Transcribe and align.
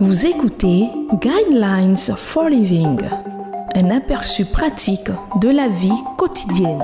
Vous 0.00 0.26
écoutez 0.26 0.88
Guidelines 1.14 1.96
for 1.96 2.48
Living, 2.48 2.98
un 3.74 3.90
aperçu 3.90 4.44
pratique 4.44 5.10
de 5.40 5.48
la 5.48 5.68
vie 5.68 5.88
quotidienne. 6.18 6.82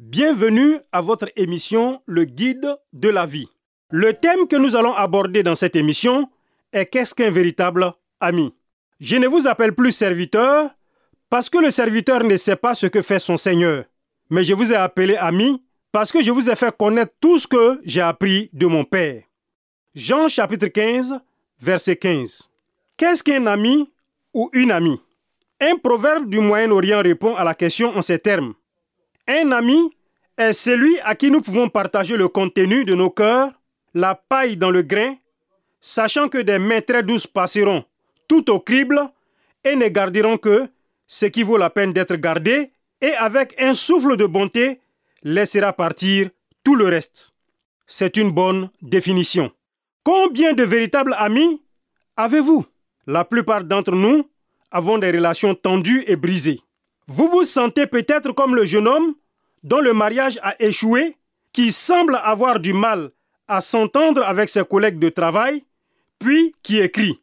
Bienvenue 0.00 0.78
à 0.92 1.00
votre 1.00 1.28
émission 1.36 2.00
Le 2.06 2.24
Guide 2.24 2.76
de 2.92 3.08
la 3.08 3.26
vie. 3.26 3.48
Le 3.90 4.14
thème 4.14 4.48
que 4.48 4.56
nous 4.56 4.76
allons 4.76 4.94
aborder 4.94 5.42
dans 5.42 5.54
cette 5.54 5.76
émission 5.76 6.28
est 6.72 6.86
qu'est-ce 6.86 7.14
qu'un 7.14 7.30
véritable 7.30 7.92
ami? 8.20 8.54
Je 9.02 9.16
ne 9.16 9.26
vous 9.26 9.48
appelle 9.48 9.74
plus 9.74 9.90
serviteur 9.90 10.70
parce 11.28 11.50
que 11.50 11.58
le 11.58 11.72
serviteur 11.72 12.22
ne 12.22 12.36
sait 12.36 12.54
pas 12.54 12.76
ce 12.76 12.86
que 12.86 13.02
fait 13.02 13.18
son 13.18 13.36
Seigneur, 13.36 13.84
mais 14.30 14.44
je 14.44 14.54
vous 14.54 14.72
ai 14.72 14.76
appelé 14.76 15.16
ami 15.16 15.60
parce 15.90 16.12
que 16.12 16.22
je 16.22 16.30
vous 16.30 16.48
ai 16.48 16.54
fait 16.54 16.72
connaître 16.76 17.12
tout 17.20 17.36
ce 17.36 17.48
que 17.48 17.80
j'ai 17.84 18.00
appris 18.00 18.48
de 18.52 18.68
mon 18.68 18.84
Père. 18.84 19.24
Jean 19.96 20.28
chapitre 20.28 20.68
15, 20.68 21.18
verset 21.60 21.96
15. 21.96 22.48
Qu'est-ce 22.96 23.24
qu'un 23.24 23.44
ami 23.46 23.92
ou 24.32 24.48
une 24.52 24.70
amie? 24.70 25.00
Un 25.60 25.78
proverbe 25.78 26.28
du 26.30 26.38
Moyen-Orient 26.38 27.02
répond 27.02 27.34
à 27.34 27.42
la 27.42 27.56
question 27.56 27.96
en 27.96 28.02
ces 28.02 28.20
termes. 28.20 28.54
Un 29.26 29.50
ami 29.50 29.90
est 30.38 30.52
celui 30.52 30.96
à 31.00 31.16
qui 31.16 31.28
nous 31.28 31.40
pouvons 31.40 31.68
partager 31.68 32.16
le 32.16 32.28
contenu 32.28 32.84
de 32.84 32.94
nos 32.94 33.10
cœurs, 33.10 33.50
la 33.94 34.14
paille 34.14 34.56
dans 34.56 34.70
le 34.70 34.82
grain, 34.82 35.16
sachant 35.80 36.28
que 36.28 36.38
des 36.38 36.60
mains 36.60 36.82
très 36.82 37.02
douces 37.02 37.26
passeront 37.26 37.84
tout 38.32 38.50
au 38.50 38.60
crible 38.60 38.98
et 39.62 39.76
ne 39.76 39.88
garderont 39.88 40.38
que 40.38 40.66
ce 41.06 41.26
qui 41.26 41.42
vaut 41.42 41.58
la 41.58 41.68
peine 41.68 41.92
d'être 41.92 42.16
gardé, 42.16 42.70
et 43.02 43.12
avec 43.16 43.54
un 43.60 43.74
souffle 43.74 44.16
de 44.16 44.24
bonté 44.24 44.80
laissera 45.22 45.74
partir 45.74 46.30
tout 46.64 46.74
le 46.74 46.86
reste. 46.86 47.34
C'est 47.86 48.16
une 48.16 48.30
bonne 48.30 48.70
définition. 48.80 49.52
Combien 50.02 50.54
de 50.54 50.62
véritables 50.62 51.14
amis 51.18 51.60
avez-vous? 52.16 52.64
La 53.06 53.26
plupart 53.26 53.64
d'entre 53.64 53.92
nous 53.92 54.24
avons 54.70 54.96
des 54.96 55.10
relations 55.10 55.54
tendues 55.54 56.04
et 56.06 56.16
brisées. 56.16 56.60
Vous 57.08 57.28
vous 57.28 57.44
sentez 57.44 57.86
peut-être 57.86 58.32
comme 58.32 58.56
le 58.56 58.64
jeune 58.64 58.88
homme 58.88 59.14
dont 59.62 59.82
le 59.82 59.92
mariage 59.92 60.38
a 60.42 60.54
échoué, 60.58 61.18
qui 61.52 61.70
semble 61.70 62.18
avoir 62.22 62.60
du 62.60 62.72
mal 62.72 63.10
à 63.46 63.60
s'entendre 63.60 64.22
avec 64.24 64.48
ses 64.48 64.64
collègues 64.64 64.98
de 64.98 65.10
travail, 65.10 65.64
puis 66.18 66.54
qui 66.62 66.78
écrit⁇ 66.78 67.12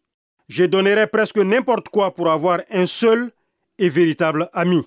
Je 0.50 0.64
donnerais 0.64 1.06
presque 1.06 1.38
n'importe 1.38 1.90
quoi 1.90 2.14
pour 2.16 2.30
avoir 2.30 2.62
un 2.72 2.88
seul 2.88 3.32
et 3.78 3.88
véritable 3.88 4.50
ami⁇ 4.52 4.78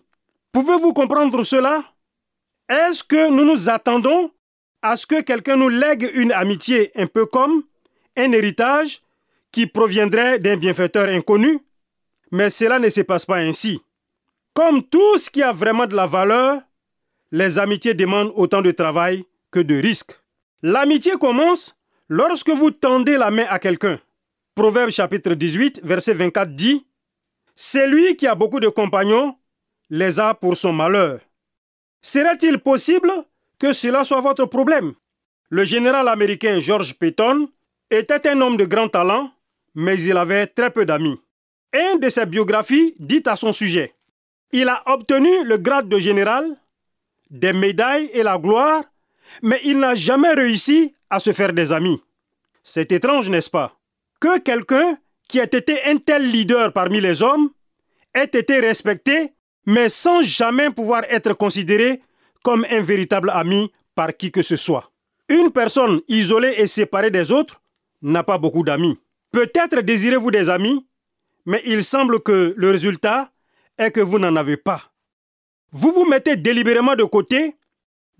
Pouvez-vous 0.50 0.92
comprendre 0.92 1.44
cela? 1.44 1.84
Est-ce 2.68 3.04
que 3.04 3.30
nous 3.30 3.44
nous 3.44 3.70
attendons 3.70 4.32
à 4.82 4.96
ce 4.96 5.06
que 5.06 5.22
quelqu'un 5.22 5.56
nous 5.56 5.68
lègue 5.68 6.10
une 6.14 6.32
amitié 6.32 6.90
un 6.96 7.06
peu 7.06 7.26
comme 7.26 7.62
un 8.16 8.32
héritage 8.32 9.02
qui 9.52 9.68
proviendrait 9.68 10.40
d'un 10.40 10.56
bienfaiteur 10.56 11.08
inconnu? 11.08 11.60
Mais 12.32 12.50
cela 12.50 12.80
ne 12.80 12.88
se 12.88 13.02
passe 13.02 13.24
pas 13.24 13.36
ainsi. 13.36 13.80
Comme 14.54 14.82
tout 14.82 15.16
ce 15.16 15.30
qui 15.30 15.42
a 15.42 15.52
vraiment 15.52 15.86
de 15.86 15.94
la 15.94 16.06
valeur, 16.06 16.60
les 17.30 17.58
amitiés 17.60 17.94
demandent 17.94 18.32
autant 18.34 18.62
de 18.62 18.72
travail 18.72 19.24
que 19.52 19.60
de 19.60 19.76
risques. 19.76 20.18
L'amitié 20.62 21.12
commence 21.12 21.76
lorsque 22.08 22.50
vous 22.50 22.72
tendez 22.72 23.16
la 23.16 23.30
main 23.30 23.46
à 23.48 23.60
quelqu'un. 23.60 24.00
Proverbe 24.54 24.90
chapitre 24.90 25.32
18, 25.32 25.80
verset 25.82 26.12
24 26.12 26.54
dit 26.54 26.84
Celui 27.56 28.16
qui 28.16 28.26
a 28.26 28.34
beaucoup 28.34 28.60
de 28.60 28.68
compagnons 28.68 29.34
les 29.88 30.20
a 30.20 30.34
pour 30.34 30.58
son 30.58 30.74
malheur. 30.74 31.20
Serait-il 32.02 32.58
possible 32.58 33.10
que 33.58 33.72
cela 33.72 34.04
soit 34.04 34.20
votre 34.20 34.44
problème? 34.44 34.92
Le 35.48 35.64
général 35.64 36.06
américain 36.06 36.58
George 36.60 36.92
Patton 36.98 37.48
était 37.90 38.28
un 38.28 38.42
homme 38.42 38.58
de 38.58 38.66
grand 38.66 38.88
talent, 38.88 39.32
mais 39.74 39.98
il 40.02 40.18
avait 40.18 40.46
très 40.46 40.70
peu 40.70 40.84
d'amis. 40.84 41.18
Un 41.72 41.96
de 41.96 42.10
ses 42.10 42.26
biographies 42.26 42.94
dit 42.98 43.22
à 43.24 43.36
son 43.36 43.54
sujet 43.54 43.94
Il 44.52 44.68
a 44.68 44.82
obtenu 44.84 45.44
le 45.44 45.56
grade 45.56 45.88
de 45.88 45.98
général, 45.98 46.44
des 47.30 47.54
médailles 47.54 48.10
et 48.12 48.22
la 48.22 48.36
gloire, 48.36 48.84
mais 49.40 49.60
il 49.64 49.78
n'a 49.78 49.94
jamais 49.94 50.34
réussi 50.34 50.94
à 51.08 51.20
se 51.20 51.32
faire 51.32 51.54
des 51.54 51.72
amis. 51.72 52.02
C'est 52.62 52.92
étrange, 52.92 53.30
n'est-ce 53.30 53.48
pas? 53.48 53.78
Que 54.22 54.38
quelqu'un 54.38 54.98
qui 55.28 55.40
ait 55.40 55.56
été 55.60 55.82
un 55.86 55.96
tel 55.96 56.30
leader 56.30 56.72
parmi 56.72 57.00
les 57.00 57.24
hommes 57.24 57.50
ait 58.14 58.22
été 58.22 58.60
respecté 58.60 59.34
mais 59.66 59.88
sans 59.88 60.22
jamais 60.22 60.70
pouvoir 60.70 61.02
être 61.10 61.34
considéré 61.34 62.00
comme 62.44 62.64
un 62.70 62.82
véritable 62.82 63.30
ami 63.30 63.72
par 63.96 64.16
qui 64.16 64.30
que 64.30 64.42
ce 64.42 64.54
soit. 64.54 64.92
Une 65.28 65.50
personne 65.50 66.02
isolée 66.06 66.54
et 66.58 66.68
séparée 66.68 67.10
des 67.10 67.32
autres 67.32 67.60
n'a 68.00 68.22
pas 68.22 68.38
beaucoup 68.38 68.62
d'amis. 68.62 68.96
Peut-être 69.32 69.80
désirez-vous 69.80 70.30
des 70.30 70.48
amis, 70.48 70.86
mais 71.44 71.60
il 71.66 71.82
semble 71.82 72.20
que 72.20 72.54
le 72.56 72.70
résultat 72.70 73.32
est 73.76 73.90
que 73.90 74.00
vous 74.00 74.20
n'en 74.20 74.36
avez 74.36 74.56
pas. 74.56 74.92
Vous 75.72 75.90
vous 75.90 76.04
mettez 76.04 76.36
délibérément 76.36 76.94
de 76.94 77.02
côté, 77.04 77.56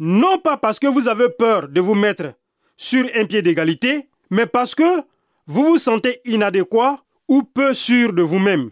non 0.01 0.39
pas 0.39 0.57
parce 0.57 0.81
que 0.81 0.89
vous 0.89 1.07
avez 1.07 1.29
peur 1.29 1.69
de 1.69 1.81
vous 1.81 1.95
mettre 1.95 2.35
sur 2.77 3.07
un 3.15 3.25
pied 3.25 3.41
d'égalité, 3.43 4.09
mais 4.31 4.47
parce 4.47 4.75
que 4.75 5.05
vous 5.47 5.65
vous 5.65 5.79
sentez 5.79 6.21
inadéquat 6.25 7.03
ou 7.29 7.43
peu 7.43 7.75
sûr 7.75 8.13
de 8.13 8.23
vous-même. 8.23 8.71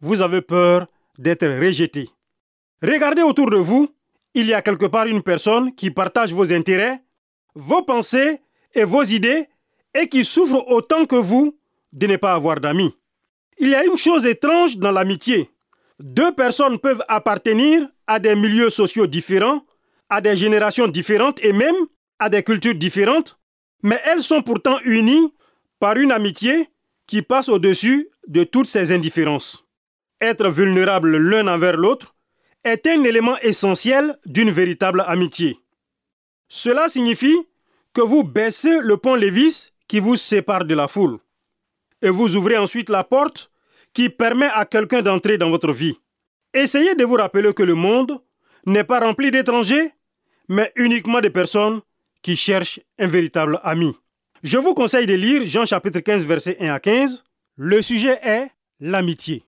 Vous 0.00 0.22
avez 0.22 0.42
peur 0.42 0.86
d'être 1.18 1.46
rejeté. 1.46 2.10
Regardez 2.82 3.22
autour 3.22 3.50
de 3.50 3.56
vous, 3.56 3.88
il 4.34 4.46
y 4.46 4.54
a 4.54 4.62
quelque 4.62 4.86
part 4.86 5.06
une 5.06 5.22
personne 5.22 5.74
qui 5.74 5.90
partage 5.90 6.32
vos 6.32 6.52
intérêts, 6.52 7.02
vos 7.54 7.82
pensées 7.82 8.40
et 8.74 8.84
vos 8.84 9.02
idées 9.04 9.46
et 9.94 10.08
qui 10.08 10.24
souffre 10.24 10.64
autant 10.68 11.06
que 11.06 11.16
vous 11.16 11.56
de 11.92 12.06
ne 12.06 12.16
pas 12.16 12.32
avoir 12.34 12.60
d'amis. 12.60 12.94
Il 13.58 13.68
y 13.68 13.74
a 13.74 13.84
une 13.84 13.96
chose 13.96 14.26
étrange 14.26 14.78
dans 14.78 14.90
l'amitié. 14.90 15.50
Deux 16.00 16.32
personnes 16.32 16.78
peuvent 16.78 17.04
appartenir 17.08 17.86
à 18.06 18.18
des 18.18 18.34
milieux 18.34 18.70
sociaux 18.70 19.06
différents, 19.06 19.62
à 20.08 20.20
des 20.20 20.36
générations 20.36 20.88
différentes 20.88 21.42
et 21.44 21.52
même 21.52 21.76
à 22.18 22.28
des 22.28 22.42
cultures 22.42 22.74
différentes, 22.74 23.38
mais 23.82 24.00
elles 24.04 24.22
sont 24.22 24.42
pourtant 24.42 24.78
unies 24.84 25.32
par 25.82 25.96
une 25.96 26.12
amitié 26.12 26.68
qui 27.08 27.22
passe 27.22 27.48
au-dessus 27.48 28.08
de 28.28 28.44
toutes 28.44 28.68
ces 28.68 28.92
indifférences 28.92 29.64
être 30.20 30.48
vulnérable 30.48 31.16
l'un 31.16 31.48
envers 31.48 31.76
l'autre 31.76 32.14
est 32.62 32.86
un 32.86 33.02
élément 33.02 33.36
essentiel 33.38 34.16
d'une 34.24 34.52
véritable 34.52 35.02
amitié. 35.08 35.58
Cela 36.46 36.88
signifie 36.88 37.36
que 37.92 38.00
vous 38.00 38.22
baissez 38.22 38.78
le 38.80 38.96
pont 38.96 39.16
Lévis 39.16 39.72
qui 39.88 39.98
vous 39.98 40.14
sépare 40.14 40.66
de 40.66 40.76
la 40.76 40.86
foule 40.86 41.18
et 42.00 42.10
vous 42.10 42.36
ouvrez 42.36 42.58
ensuite 42.58 42.88
la 42.88 43.02
porte 43.02 43.50
qui 43.92 44.08
permet 44.08 44.50
à 44.54 44.64
quelqu'un 44.66 45.02
d'entrer 45.02 45.36
dans 45.36 45.50
votre 45.50 45.72
vie. 45.72 45.98
Essayez 46.54 46.94
de 46.94 47.04
vous 47.04 47.16
rappeler 47.16 47.52
que 47.54 47.64
le 47.64 47.74
monde 47.74 48.22
n'est 48.66 48.84
pas 48.84 49.00
rempli 49.00 49.32
d'étrangers, 49.32 49.90
mais 50.46 50.72
uniquement 50.76 51.20
de 51.20 51.28
personnes 51.28 51.80
qui 52.22 52.36
cherchent 52.36 52.78
un 53.00 53.08
véritable 53.08 53.58
ami. 53.64 53.96
Je 54.42 54.58
vous 54.58 54.74
conseille 54.74 55.06
de 55.06 55.14
lire 55.14 55.44
Jean 55.44 55.64
chapitre 55.64 56.00
15 56.00 56.26
verset 56.26 56.56
1 56.58 56.72
à 56.72 56.80
15. 56.80 57.22
Le 57.56 57.80
sujet 57.80 58.18
est 58.24 58.48
l'amitié. 58.80 59.44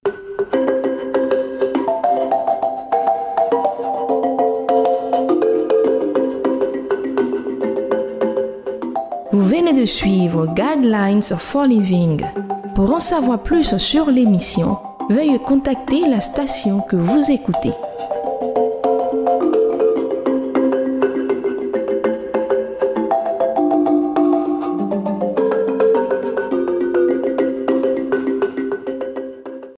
Vous 9.33 9.45
venez 9.45 9.73
de 9.73 9.85
suivre 9.85 10.47
Guidelines 10.55 11.23
for 11.23 11.67
Living. 11.67 12.25
Pour 12.77 12.95
en 12.95 13.01
savoir 13.01 13.43
plus 13.43 13.77
sur 13.79 14.13
l'émission, 14.13 14.79
veuillez 15.11 15.41
contacter 15.41 16.07
la 16.07 16.21
station 16.21 16.81
que 16.83 16.95
vous 16.95 17.33
écoutez. 17.33 17.73